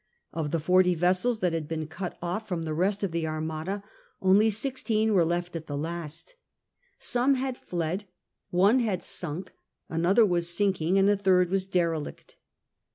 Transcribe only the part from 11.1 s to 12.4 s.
third was derelict.